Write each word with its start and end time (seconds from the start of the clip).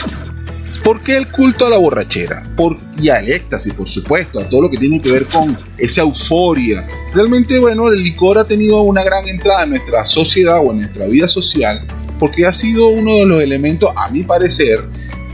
¿Por 0.85 1.01
qué 1.01 1.17
el 1.17 1.29
culto 1.29 1.67
a 1.67 1.71
la 1.71 1.79
borrachera? 1.79 2.43
Por, 2.57 2.77
y 2.99 3.09
al 3.09 3.27
éxtasis, 3.27 3.73
por 3.73 3.89
supuesto, 3.89 4.39
a 4.41 4.51
todo 4.51 4.61
lo 4.63 4.71
que 4.71 4.77
tiene 4.77 5.01
que 5.01 5.13
ver 5.13 5.25
con 5.27 5.57
esa 5.79 6.03
euforia. 6.03 6.87
Realmente, 7.15 7.59
bueno, 7.59 7.89
el 7.89 8.03
licor 8.03 8.37
ha 8.37 8.45
tenido 8.45 8.83
una 8.83 9.03
gran 9.03 9.27
entrada 9.29 9.63
en 9.63 9.71
nuestra 9.71 10.05
sociedad 10.05 10.59
o 10.63 10.73
en 10.73 10.79
nuestra 10.79 11.07
vida 11.07 11.27
social 11.27 11.87
porque 12.19 12.45
ha 12.47 12.53
sido 12.53 12.89
uno 12.89 13.17
de 13.17 13.25
los 13.27 13.43
elementos, 13.43 13.91
a 13.97 14.11
mi 14.11 14.23
parecer, 14.23 14.85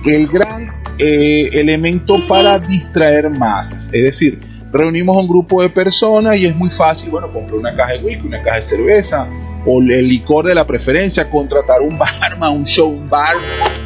el 0.06 0.26
gran 0.26 0.77
eh, 0.98 1.50
elemento 1.52 2.26
para 2.26 2.58
distraer 2.58 3.30
masas. 3.30 3.90
Es 3.92 4.04
decir, 4.04 4.38
reunimos 4.72 5.16
a 5.16 5.20
un 5.20 5.28
grupo 5.28 5.62
de 5.62 5.68
personas 5.68 6.36
y 6.36 6.46
es 6.46 6.54
muy 6.54 6.70
fácil, 6.70 7.10
bueno, 7.10 7.32
comprar 7.32 7.58
una 7.58 7.74
caja 7.74 7.92
de 7.92 8.04
whisky, 8.04 8.26
una 8.26 8.42
caja 8.42 8.56
de 8.56 8.62
cerveza 8.62 9.28
o 9.66 9.80
el 9.80 10.08
licor 10.08 10.46
de 10.46 10.54
la 10.54 10.66
preferencia, 10.66 11.28
contratar 11.28 11.80
un 11.80 11.98
barman, 11.98 12.52
un 12.52 12.64
show, 12.64 12.88
un 12.88 13.08
bar, 13.08 13.36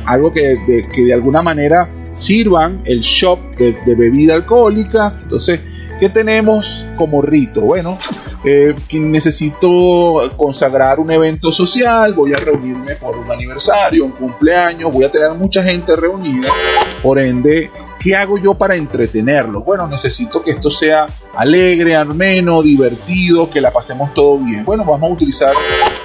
algo 0.04 0.32
que 0.32 0.56
de, 0.66 0.88
que 0.94 1.02
de 1.02 1.14
alguna 1.14 1.42
manera 1.42 1.88
sirvan 2.14 2.82
el 2.84 3.00
shop 3.00 3.56
de, 3.56 3.76
de 3.86 3.94
bebida 3.94 4.34
alcohólica. 4.34 5.18
Entonces, 5.22 5.60
¿qué 6.02 6.08
tenemos 6.08 6.84
como 6.96 7.22
rito? 7.22 7.60
Bueno, 7.60 7.96
eh, 8.44 8.74
necesito 8.90 10.20
consagrar 10.36 10.98
un 10.98 11.12
evento 11.12 11.52
social, 11.52 12.12
voy 12.12 12.34
a 12.34 12.38
reunirme 12.38 12.96
por 12.96 13.16
un 13.16 13.30
aniversario, 13.30 14.06
un 14.06 14.10
cumpleaños, 14.10 14.90
voy 14.90 15.04
a 15.04 15.12
tener 15.12 15.30
mucha 15.34 15.62
gente 15.62 15.94
reunida, 15.94 16.48
por 17.00 17.20
ende, 17.20 17.70
¿qué 18.00 18.16
hago 18.16 18.36
yo 18.36 18.54
para 18.54 18.74
entretenerlo? 18.74 19.60
Bueno, 19.60 19.86
necesito 19.86 20.42
que 20.42 20.50
esto 20.50 20.72
sea 20.72 21.06
alegre, 21.36 21.94
ameno, 21.94 22.62
divertido, 22.62 23.48
que 23.48 23.60
la 23.60 23.70
pasemos 23.70 24.12
todo 24.12 24.38
bien. 24.38 24.64
Bueno, 24.64 24.84
vamos 24.84 25.08
a 25.08 25.12
utilizar 25.12 25.54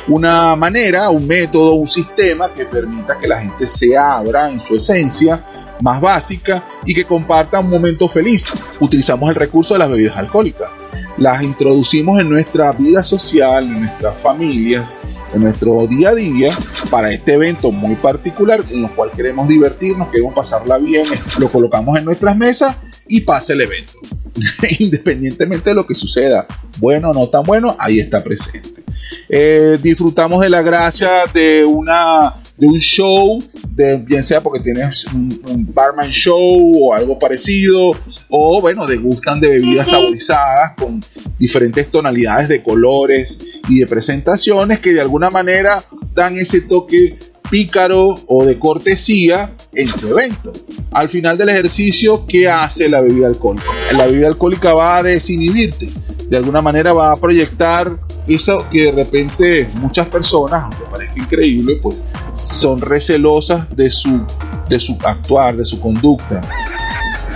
una 0.08 0.56
manera, 0.56 1.10
un 1.10 1.26
método, 1.26 1.74
un 1.74 1.88
sistema 1.88 2.54
que 2.54 2.66
permita 2.66 3.18
que 3.18 3.28
la 3.28 3.42
gente 3.42 3.66
se 3.66 3.98
abra 3.98 4.52
en 4.52 4.60
su 4.60 4.76
esencia 4.76 5.44
más 5.82 6.02
básica 6.02 6.64
y 6.86 6.94
que 6.94 7.06
comparta 7.06 7.60
un 7.60 7.70
momento 7.70 8.08
feliz. 8.08 8.52
Utilizamos 8.80 9.30
el 9.30 9.36
recurso 9.36 9.74
de 9.74 9.80
las 9.80 9.90
bebidas 9.90 10.18
alcohólicas 10.18 10.70
las 11.18 11.42
introducimos 11.42 12.20
en 12.20 12.30
nuestra 12.30 12.72
vida 12.72 13.04
social, 13.04 13.66
en 13.66 13.82
nuestras 13.82 14.20
familias, 14.20 14.98
en 15.34 15.42
nuestro 15.42 15.88
día 15.88 16.10
a 16.10 16.16
día 16.16 16.50
para 16.92 17.12
este 17.12 17.34
evento 17.34 17.72
muy 17.72 17.96
particular 17.96 18.64
en 18.70 18.86
el 18.86 18.92
cual 18.92 19.12
queremos 19.12 19.48
divertirnos, 19.48 20.10
queremos 20.10 20.34
pasarla 20.34 20.78
bien, 20.78 21.04
lo 21.40 21.50
colocamos 21.50 21.98
en 21.98 22.06
nuestras 22.06 22.38
mesas 22.38 22.78
y 23.08 23.22
pasa 23.22 23.54
el 23.54 23.62
evento. 23.62 23.94
Independientemente 24.80 25.72
de 25.72 25.76
lo 25.76 25.88
que 25.88 25.96
suceda, 25.96 26.46
bueno 26.78 27.10
o 27.10 27.14
no 27.14 27.28
tan 27.28 27.44
bueno, 27.44 27.76
ahí 27.80 28.00
está 28.00 28.24
presente. 28.24 28.84
Eh, 29.28 29.78
disfrutamos 29.82 30.42
de 30.42 30.50
la 30.50 30.62
gracia 30.62 31.24
de 31.34 31.66
una 31.66 32.36
de 32.58 32.66
un 32.66 32.80
show, 32.80 33.38
de, 33.70 33.98
bien 33.98 34.24
sea 34.24 34.42
porque 34.42 34.60
tienes 34.60 35.06
un, 35.14 35.28
barman 35.74 36.10
show 36.10 36.72
o 36.82 36.94
algo 36.94 37.20
parecido, 37.20 37.92
o 38.30 38.62
bueno, 38.62 38.88
degustan 38.88 39.40
de 39.40 39.50
bebidas 39.50 39.90
saborizadas 39.90 40.74
con 40.76 41.00
diferentes 41.38 41.90
tonalidades 41.92 42.48
de 42.48 42.64
colores 42.64 43.40
y 43.70 43.80
de 43.80 43.86
presentaciones 43.86 44.80
que 44.80 44.92
de 44.92 45.02
alguna 45.02 45.30
manera 45.30 45.84
dan 46.16 46.38
ese 46.38 46.62
toque 46.62 47.18
pícaro 47.50 48.16
o 48.28 48.44
de 48.44 48.58
cortesía 48.60 49.54
en 49.74 49.88
tu 49.88 50.08
evento. 50.08 50.52
Al 50.92 51.10
final 51.10 51.38
del 51.38 51.50
ejercicio, 51.50 52.26
¿qué 52.28 52.50
hace 52.50 52.90
la 52.90 53.02
bebida 53.02 53.28
alcohólica? 53.28 53.68
La 53.94 54.08
bebida 54.08 54.28
alcohólica 54.28 54.74
va 54.74 54.98
a 54.98 55.04
desinhibirte, 55.04 55.88
de 56.28 56.38
alguna 56.38 56.62
manera 56.62 56.94
va 56.94 57.12
a 57.12 57.16
proyectar 57.16 57.98
eso 58.28 58.68
que 58.70 58.86
de 58.86 58.92
repente 58.92 59.68
muchas 59.76 60.08
personas, 60.08 60.64
aunque 60.64 60.84
parezca 60.92 61.20
increíble, 61.20 61.80
pues 61.82 61.98
son 62.38 62.80
recelosas 62.80 63.70
de 63.76 63.90
su, 63.90 64.26
de 64.70 64.80
su 64.80 64.98
actuar, 65.04 65.58
de 65.58 65.66
su 65.66 65.80
conducta. 65.80 66.42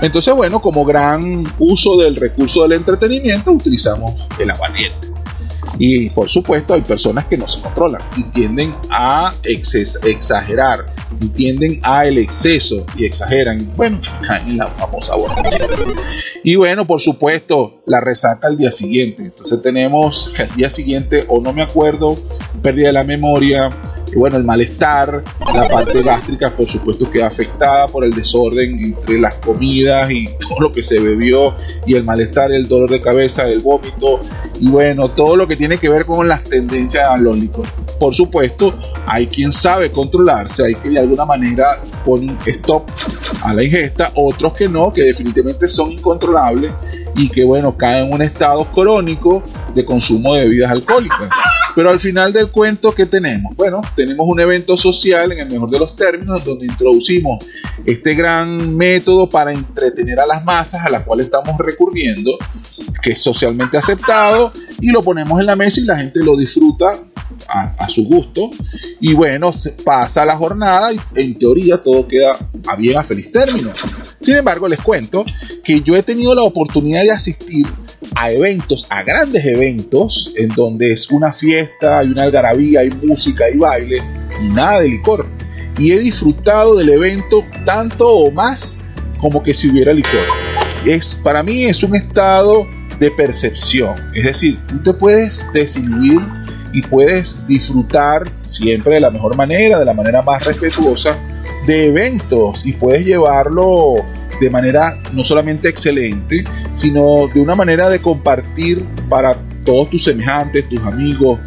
Entonces, 0.02 0.34
bueno, 0.34 0.62
como 0.62 0.84
gran 0.84 1.44
uso 1.60 1.98
del 1.98 2.16
recurso 2.16 2.64
del 2.64 2.74
entretenimiento, 2.74 3.52
utilizamos 3.52 4.16
el 4.40 4.50
aguardiente. 4.50 5.12
Y 5.78 6.10
por 6.10 6.30
supuesto 6.30 6.74
hay 6.74 6.82
personas 6.82 7.26
que 7.26 7.38
no 7.38 7.48
se 7.48 7.62
controlan 7.62 8.02
y 8.18 8.24
tienden 8.24 8.74
a 8.90 9.34
exagerar, 9.44 10.86
y 11.20 11.30
tienden 11.30 11.80
a 11.84 12.06
el 12.06 12.18
exceso 12.18 12.86
y 12.96 13.06
exageran. 13.06 13.72
Bueno, 13.76 14.00
la 14.56 14.68
famosa 14.68 15.16
borrachera. 15.16 15.68
Y 16.44 16.56
bueno, 16.56 16.88
por 16.88 17.00
supuesto, 17.00 17.82
la 17.86 18.02
resaca 18.02 18.48
al 18.48 18.58
día 18.58 18.72
siguiente. 18.72 19.24
Entonces 19.24 19.62
tenemos 19.62 20.34
que 20.36 20.44
al 20.44 20.56
día 20.56 20.70
siguiente, 20.70 21.26
o 21.28 21.40
no 21.42 21.54
me 21.54 21.62
acuerdo, 21.62 22.18
pérdida 22.62 22.88
de 22.88 22.94
la 22.94 23.04
memoria, 23.04 23.70
y 24.14 24.16
bueno, 24.18 24.38
el 24.38 24.44
malestar, 24.44 25.24
la 25.54 25.70
parte 25.70 26.02
gástrica, 26.02 26.50
por 26.56 26.66
supuesto, 26.66 27.10
queda 27.10 27.28
afectada 27.28 27.88
por 27.88 28.04
el 28.04 28.12
desorden 28.12 28.84
entre 28.84 29.20
las 29.20 29.36
comidas 29.36 30.12
y 30.12 30.26
todo 30.40 30.60
lo 30.60 30.72
que 30.72 30.84
se 30.84 31.00
bebió, 31.00 31.56
y 31.86 31.96
el 31.96 32.04
malestar, 32.04 32.52
el 32.52 32.68
dolor 32.68 32.90
de 32.90 33.02
cabeza, 33.02 33.48
el 33.48 33.60
vómito, 33.60 34.20
y 34.60 34.70
bueno, 34.70 35.10
todo 35.12 35.36
lo 35.36 35.48
que 35.48 35.56
tiene 35.56 35.78
que 35.78 35.90
ver 35.90 36.06
con 36.06 36.28
las 36.28 36.44
tendencias 36.44 37.08
a 37.08 37.18
los. 37.18 37.38
Por 38.00 38.14
supuesto, 38.14 38.74
hay 39.06 39.28
quien 39.28 39.52
sabe 39.52 39.92
controlarse, 39.92 40.66
hay 40.66 40.76
que 40.76 40.90
de 40.90 41.00
alguna 41.00 41.26
manera 41.26 41.82
poner 42.04 42.36
stop 42.46 42.84
a 43.44 43.54
la 43.54 43.64
ingesta, 43.64 44.12
otros 44.16 44.54
que 44.54 44.68
no, 44.68 44.92
que 44.92 45.04
definitivamente 45.04 45.68
son 45.68 45.92
incontrolables 45.92 46.74
y 47.16 47.30
que 47.30 47.44
bueno, 47.44 47.76
caen 47.78 48.08
en 48.08 48.14
un 48.14 48.22
estado 48.22 48.72
crónico 48.72 49.44
de 49.74 49.86
consumo 49.86 50.36
de 50.36 50.42
bebidas 50.42 50.72
alcohólicas. 50.72 51.30
Pero 51.76 51.90
al 51.90 52.00
final 52.00 52.34
del 52.34 52.52
cuento, 52.52 52.92
¿qué 52.92 53.06
tenemos? 53.06 53.56
Bueno, 53.56 53.82
tenemos 53.96 54.28
un 54.28 54.40
evento 54.40 54.76
social, 54.76 55.32
en 55.32 55.40
el 55.40 55.52
mejor 55.52 55.70
de 55.70 55.80
los 55.80 55.96
términos, 55.96 56.44
donde 56.44 56.66
introducimos 56.66 57.46
este 57.86 58.14
gran 58.14 58.76
método 58.76 59.28
para 59.30 59.52
entretener 59.52 60.20
a 60.20 60.26
las 60.26 60.44
masas 60.44 60.82
a 60.86 60.90
las 60.90 61.04
cuales 61.04 61.26
estamos 61.26 61.58
recurriendo, 61.58 62.38
que 63.02 63.12
es 63.12 63.22
socialmente 63.22 63.78
aceptado, 63.78 64.52
y 64.80 64.88
lo 64.88 65.02
ponemos 65.02 65.40
en 65.40 65.46
la 65.46 65.56
mesa 65.56 65.80
y 65.80 65.84
la 65.84 65.98
gente 65.98 66.20
lo 66.24 66.36
disfruta 66.36 66.90
a, 67.48 67.88
su 67.88 68.06
gusto. 68.06 68.50
Y 69.00 69.14
bueno, 69.14 69.52
pasa 69.84 70.26
la 70.26 70.36
jornada 70.36 70.94
y 70.94 71.00
en 71.16 71.38
teoría 71.38 71.78
todo 71.78 72.08
queda 72.08 72.36
a 72.68 72.76
bien, 72.76 72.98
a 72.98 73.04
feliz 73.04 73.32
término. 73.32 73.72
Sin 74.20 74.36
embargo, 74.36 74.68
les 74.68 74.82
cuento 74.82 75.26
que 75.64 75.82
yo 75.82 75.96
he 75.96 76.04
tenido 76.04 76.36
la 76.36 76.44
oportunidad 76.44 77.02
de 77.04 77.12
asistir 77.12 77.66
a 78.16 78.32
eventos, 78.32 78.88
a 78.90 79.04
grandes 79.04 79.46
eventos, 79.46 80.34
en 80.36 80.50
donde 80.50 80.94
es 80.94 81.10
una 81.12 81.34
fiesta, 81.34 82.00
hay 82.00 82.08
una 82.08 82.24
algarabía, 82.24 82.82
hay 82.82 82.90
música, 82.90 83.46
hay 83.46 83.58
baile 83.58 83.98
y 84.42 84.54
nada 84.54 84.82
de 84.82 84.90
licor. 84.90 85.28
Y 85.78 85.92
he 85.92 86.00
disfrutado 86.00 86.76
del 86.76 86.90
evento 86.90 87.44
tanto 87.66 88.08
o 88.08 88.32
más 88.32 88.84
como 89.20 89.42
que 89.42 89.54
si 89.54 89.70
hubiera 89.70 89.94
licor. 89.94 90.26
Es, 90.86 91.16
para 91.24 91.44
mí 91.44 91.66
es 91.66 91.84
un 91.84 91.96
estado 91.96 92.68
de 93.00 93.12
percepción. 93.12 93.96
Es 94.14 94.26
decir, 94.26 94.60
tú 94.68 94.82
te 94.84 94.94
puedes 94.94 95.44
desinhibir 95.54 96.22
y 96.74 96.82
puedes 96.82 97.36
disfrutar 97.48 98.24
siempre 98.48 98.96
de 98.96 99.02
la 99.02 99.12
mejor 99.12 99.36
manera, 99.36 99.80
de 99.80 99.86
la 99.86 99.94
manera 99.94 100.22
más 100.22 100.46
respetuosa 100.46 101.18
de 101.66 101.88
eventos 101.88 102.66
y 102.66 102.74
puedes 102.74 103.06
llevarlo 103.06 103.96
de 104.42 104.50
manera 104.50 104.98
no 105.14 105.24
solamente 105.24 105.70
excelente, 105.70 106.44
sino 106.76 107.28
de 107.32 107.40
una 107.40 107.54
manera 107.54 107.90
de 107.90 108.02
compartir 108.02 108.84
para 109.08 109.36
todos 109.64 109.92
tus 109.92 110.04
semejantes, 110.04 110.68
tus 110.68 110.80
amigos. 110.80 111.40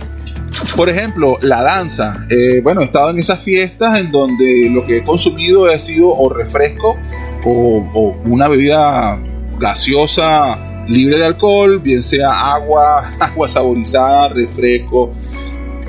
Por 0.77 0.88
ejemplo, 0.88 1.37
la 1.43 1.62
danza. 1.62 2.25
Eh, 2.31 2.60
bueno, 2.62 2.83
he 2.83 2.84
estado 2.84 3.10
en 3.10 3.19
esas 3.19 3.41
fiestas 3.43 3.99
en 3.99 4.12
donde 4.12 4.71
lo 4.71 4.87
que 4.87 4.99
he 4.99 5.04
consumido 5.04 5.66
ha 5.66 5.78
sido 5.78 6.09
o 6.09 6.33
refresco 6.33 6.97
o, 7.44 7.91
o 7.93 8.16
una 8.27 8.47
bebida 8.47 9.19
gaseosa 9.59 10.86
libre 10.86 11.19
de 11.19 11.24
alcohol, 11.24 11.80
bien 11.80 12.01
sea 12.01 12.30
agua, 12.30 13.13
agua 13.19 13.48
saborizada, 13.48 14.28
refresco. 14.28 15.13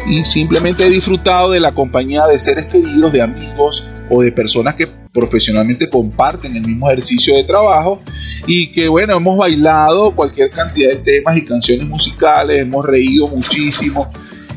Y 0.08 0.24
simplemente 0.24 0.88
he 0.88 0.90
disfrutado 0.90 1.52
de 1.52 1.60
la 1.60 1.72
compañía 1.72 2.26
de 2.26 2.40
seres 2.40 2.66
queridos, 2.66 3.14
de 3.14 3.22
amigos 3.22 3.88
o 4.10 4.24
de 4.24 4.32
personas 4.32 4.74
que 4.74 5.05
profesionalmente 5.16 5.90
comparten 5.90 6.58
el 6.58 6.68
mismo 6.68 6.92
ejercicio 6.92 7.36
de 7.36 7.46
trabajo 7.46 8.02
y 8.46 8.68
que 8.74 8.90
bueno, 8.90 9.16
hemos 9.16 9.38
bailado 9.38 10.12
cualquier 10.12 10.50
cantidad 10.50 10.90
de 10.90 10.98
temas 10.98 11.38
y 11.38 11.46
canciones 11.46 11.88
musicales, 11.88 12.62
hemos 12.62 12.86
reído 12.86 13.28
muchísimo 13.30 14.12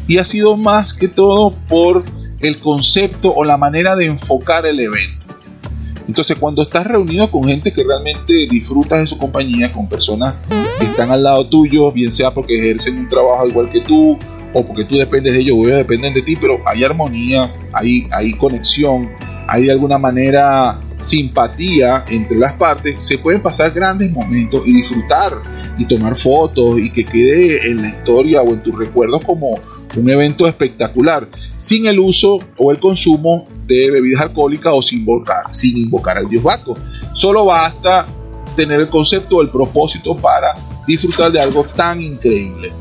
y 0.08 0.18
ha 0.18 0.24
sido 0.24 0.56
más 0.56 0.92
que 0.92 1.06
todo 1.06 1.54
por 1.68 2.04
el 2.40 2.58
concepto 2.58 3.32
o 3.32 3.44
la 3.44 3.56
manera 3.56 3.94
de 3.94 4.06
enfocar 4.06 4.66
el 4.66 4.80
evento. 4.80 5.26
Entonces, 6.08 6.38
cuando 6.38 6.62
estás 6.62 6.86
reunido 6.86 7.30
con 7.30 7.44
gente 7.44 7.72
que 7.72 7.84
realmente 7.84 8.32
disfrutas 8.50 9.00
de 9.00 9.06
su 9.06 9.18
compañía, 9.18 9.70
con 9.70 9.88
personas 9.88 10.36
que 10.80 10.86
están 10.86 11.10
al 11.10 11.22
lado 11.22 11.46
tuyo, 11.46 11.92
bien 11.92 12.10
sea 12.10 12.32
porque 12.32 12.58
ejercen 12.58 12.96
un 12.96 13.08
trabajo 13.10 13.46
igual 13.46 13.70
que 13.70 13.82
tú, 13.82 14.18
o 14.54 14.64
porque 14.64 14.84
tú 14.84 14.96
dependes 14.96 15.34
de 15.34 15.40
ellos, 15.40 15.56
o 15.58 15.62
ellos 15.64 15.76
dependen 15.76 16.14
de 16.14 16.22
ti, 16.22 16.34
pero 16.34 16.62
hay 16.64 16.82
armonía, 16.82 17.52
hay, 17.72 18.08
hay 18.10 18.32
conexión, 18.32 19.10
hay 19.48 19.64
de 19.64 19.72
alguna 19.72 19.98
manera 19.98 20.78
simpatía 21.00 22.04
entre 22.08 22.36
las 22.36 22.52
partes, 22.54 22.96
se 23.06 23.18
pueden 23.18 23.40
pasar 23.40 23.72
grandes 23.72 24.12
momentos 24.12 24.62
y 24.66 24.74
disfrutar 24.74 25.32
y 25.78 25.86
tomar 25.86 26.14
fotos 26.16 26.78
y 26.78 26.90
que 26.90 27.04
quede 27.04 27.70
en 27.70 27.82
la 27.82 27.88
historia 27.88 28.42
o 28.42 28.52
en 28.52 28.62
tus 28.62 28.78
recuerdos 28.78 29.24
como 29.24 29.58
un 29.96 30.10
evento 30.10 30.46
espectacular, 30.46 31.26
sin 31.56 31.86
el 31.86 31.98
uso 31.98 32.38
o 32.58 32.70
el 32.70 32.78
consumo 32.78 33.46
de 33.66 33.90
bebidas 33.90 34.22
alcohólicas 34.22 34.72
o 34.76 34.82
sin 34.82 35.00
invocar, 35.00 35.44
sin 35.50 35.78
invocar 35.78 36.18
al 36.18 36.28
dios 36.28 36.42
Baco. 36.42 36.74
Solo 37.14 37.46
basta 37.46 38.06
tener 38.54 38.80
el 38.80 38.88
concepto 38.88 39.36
o 39.36 39.42
el 39.42 39.48
propósito 39.48 40.14
para 40.14 40.56
disfrutar 40.86 41.32
de 41.32 41.40
algo 41.40 41.64
tan 41.64 42.02
increíble. 42.02 42.72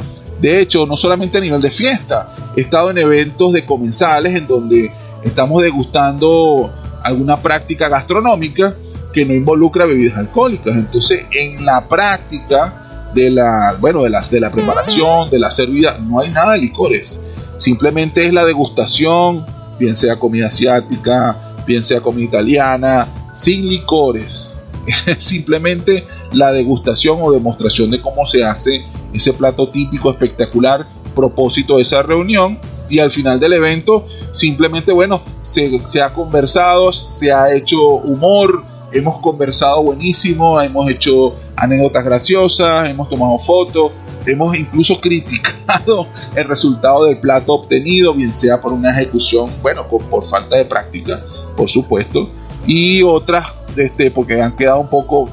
De 0.42 0.60
hecho, 0.60 0.86
no 0.86 0.96
solamente 0.96 1.38
a 1.38 1.42
nivel 1.42 1.62
de 1.62 1.72
fiesta, 1.72 2.36
he 2.56 2.62
estado 2.62 2.92
en 2.92 2.98
eventos 2.98 3.54
de 3.54 3.66
comensales 3.66 4.36
en 4.36 4.46
donde 4.46 4.92
estamos 5.24 5.62
degustando 5.62 6.72
alguna 7.04 7.38
práctica 7.38 7.90
gastronómica 7.90 8.76
que 9.14 9.26
no 9.26 9.34
involucra 9.34 9.86
bebidas 9.86 10.18
alcohólicas. 10.18 10.76
Entonces, 10.76 11.26
en 11.32 11.66
la 11.66 11.88
práctica 11.88 13.12
de 13.14 13.32
la, 13.32 13.76
bueno, 13.80 14.04
de 14.04 14.12
de 14.30 14.40
la 14.40 14.52
preparación, 14.52 15.30
de 15.30 15.40
la 15.40 15.50
servida, 15.50 15.98
no 15.98 16.20
hay 16.20 16.30
nada 16.30 16.54
de 16.54 16.60
licores. 16.60 17.26
Simplemente 17.58 18.26
es 18.26 18.34
la 18.34 18.46
degustación, 18.46 19.46
bien 19.80 19.96
sea 19.96 20.18
comida 20.18 20.48
asiática, 20.48 21.36
bien 21.66 21.82
sea 21.82 22.02
comida 22.02 22.26
italiana, 22.26 23.08
sin 23.34 23.68
licores. 23.68 24.56
Simplemente 25.18 26.04
la 26.34 26.52
degustación 26.52 27.20
o 27.22 27.32
demostración 27.32 27.90
de 27.90 28.02
cómo 28.02 28.26
se 28.26 28.44
hace 28.44 28.86
ese 29.14 29.34
plato 29.34 29.70
típico 29.70 30.12
espectacular, 30.12 30.86
propósito 31.16 31.78
de 31.78 31.82
esa 31.82 32.04
reunión 32.04 32.60
y 32.90 33.00
al 33.00 33.12
final 33.12 33.40
del 33.40 33.54
evento 33.54 34.06
simplemente, 34.32 34.92
bueno, 34.92 35.22
se, 35.44 35.82
se, 35.86 36.02
ha 36.02 36.14
conversado, 36.14 36.92
se 36.92 37.32
ha 37.32 37.54
hecho 37.54 37.82
humor, 37.82 38.64
hemos 38.92 39.20
conversado 39.20 39.84
buenísimo, 39.84 40.62
hemos 40.62 40.90
hecho 40.90 41.36
anécdotas 41.56 42.06
graciosas, 42.06 42.90
hemos 42.90 43.10
tomado 43.10 43.38
fotos, 43.40 43.92
hemos 44.26 44.58
incluso 44.58 45.00
criticado 45.00 46.08
el 46.36 46.48
resultado 46.48 47.06
del 47.06 47.20
plato 47.20 47.54
obtenido, 47.54 48.14
bien 48.14 48.34
sea 48.34 48.62
por 48.62 48.74
una 48.74 48.92
ejecución, 48.92 49.50
bueno, 49.62 49.86
por, 49.88 50.04
por 50.04 50.24
falta 50.24 50.56
de 50.58 50.66
práctica, 50.66 51.24
por 51.56 51.70
supuesto, 51.70 52.30
y 52.66 53.02
otras 53.02 53.48
este, 53.78 54.12
porque 54.12 54.42
han 54.42 54.56
quedado 54.56 54.80
un 54.80 54.88
poco 54.88 55.30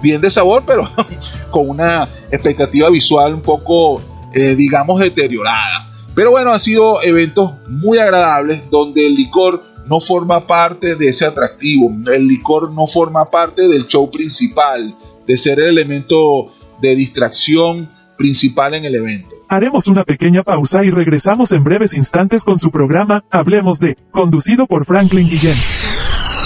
bien 0.00 0.20
de 0.20 0.30
sabor, 0.30 0.62
pero 0.66 0.88
con 1.50 1.68
una 1.68 2.08
expectativa 2.30 2.88
visual 2.88 3.34
un 3.34 3.42
poco, 3.42 4.00
eh, 4.32 4.54
digamos, 4.54 5.00
deteriorada. 5.00 5.90
Pero 6.14 6.30
bueno, 6.30 6.52
han 6.52 6.60
sido 6.60 7.02
eventos 7.02 7.52
muy 7.68 7.98
agradables 7.98 8.62
donde 8.70 9.06
el 9.06 9.14
licor 9.14 9.64
no 9.86 10.00
forma 10.00 10.46
parte 10.46 10.96
de 10.96 11.08
ese 11.08 11.26
atractivo, 11.26 11.92
el 12.12 12.26
licor 12.26 12.70
no 12.70 12.86
forma 12.86 13.30
parte 13.30 13.68
del 13.68 13.86
show 13.86 14.10
principal, 14.10 14.96
de 15.26 15.36
ser 15.36 15.58
el 15.58 15.70
elemento 15.70 16.52
de 16.80 16.94
distracción 16.94 17.90
principal 18.16 18.74
en 18.74 18.84
el 18.84 18.94
evento. 18.94 19.34
Haremos 19.48 19.88
una 19.88 20.04
pequeña 20.04 20.42
pausa 20.42 20.84
y 20.84 20.90
regresamos 20.90 21.52
en 21.52 21.64
breves 21.64 21.94
instantes 21.94 22.44
con 22.44 22.58
su 22.58 22.70
programa 22.70 23.24
Hablemos 23.30 23.78
de, 23.78 23.96
conducido 24.10 24.66
por 24.66 24.86
Franklin 24.86 25.28
Guillén. 25.28 25.56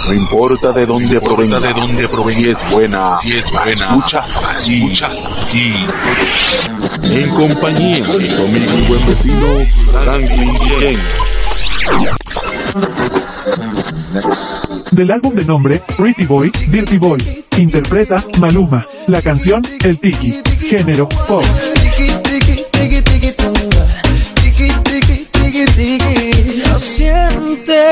No 0.08 0.14
importa 0.14 0.72
de 0.72 0.86
dónde 0.86 1.16
no 1.16 1.20
provenga, 1.20 1.60
de 1.60 1.70
dónde 1.74 2.08
provenga, 2.08 2.40
si 2.40 2.48
es 2.48 2.70
buena, 2.70 3.12
si 3.12 3.30
es 3.30 3.50
buena, 3.50 3.72
escuchas 3.72 4.40
aquí, 4.42 4.82
escuchas 4.82 5.28
aquí. 5.44 5.74
En 7.12 7.28
compañía 7.28 8.06
de 8.06 8.26
tu 8.26 8.42
amigo 8.42 8.72
y 8.78 8.82
buen 8.88 9.06
vecino 9.06 9.46
Franklin 9.92 10.54
Guillén. 10.54 10.98
Del 14.92 15.10
álbum 15.10 15.34
de 15.34 15.44
nombre 15.44 15.82
Pretty 15.98 16.24
Boy, 16.24 16.50
Dirty 16.68 16.96
Boy, 16.96 17.44
interpreta 17.58 18.24
Maluma, 18.38 18.86
la 19.08 19.20
canción 19.20 19.62
El 19.84 19.98
Tiki, 19.98 20.40
género 20.70 21.06
pop. 21.06 21.44
Lo 26.66 26.78
siente 26.78 27.87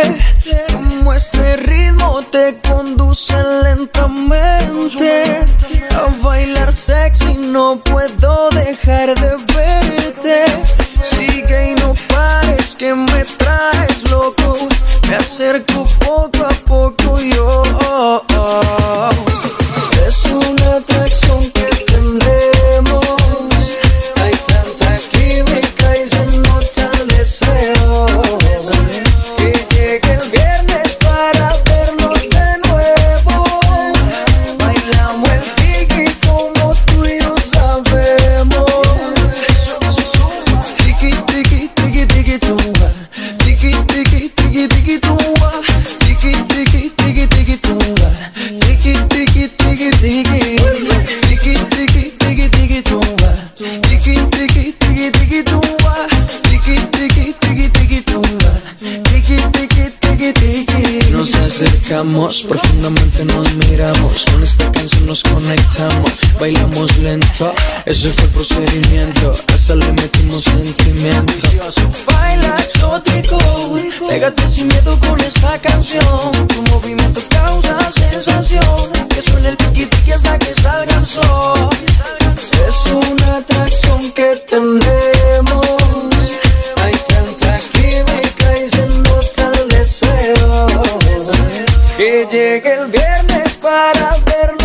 acercamos, 61.87 62.43
profundamente 62.43 63.25
nos 63.27 63.55
miramos. 63.55 64.25
Con 64.33 64.43
esta 64.43 64.71
canción 64.73 65.07
nos 65.07 65.23
conectamos, 65.23 66.11
bailamos 66.41 66.97
lento. 66.99 67.55
Ese 67.85 68.11
fue 68.11 68.25
el 68.25 68.31
procedimiento. 68.31 69.35
Hasta 69.55 69.77
le 69.77 69.93
metimos 69.93 70.45
sentimiento. 70.45 71.33
Baila 72.07 72.57
exótico, 72.59 73.39
pégate 74.09 74.49
sin 74.49 74.69
miedo 74.69 74.99
con 75.01 75.21
esta 75.21 75.59
canción. 75.61 76.33
Tu 76.49 76.63
movimiento 76.73 77.21
causa 77.29 77.79
sensación. 77.93 78.91
Que 79.09 79.23
suene 79.23 79.49
el 79.51 79.57
tiki 79.57 80.13
hasta 80.13 80.39
que 80.39 80.55
salga 80.55 80.97
el 80.97 81.07
sol. 81.07 81.71
Que 92.57 92.63
llegue 92.63 92.81
el 92.81 92.91
viernes 92.91 93.57
para 93.57 94.17
vernos 94.25 94.56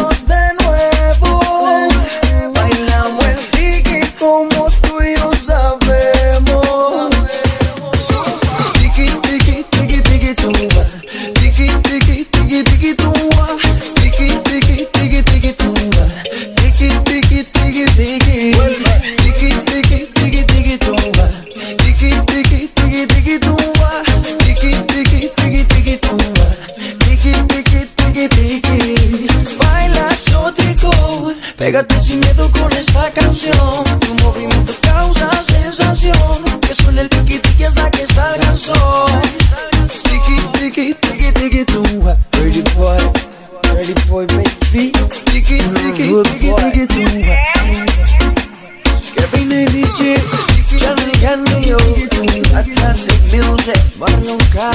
nunca, 54.31 54.71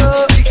nunca. 0.00 0.49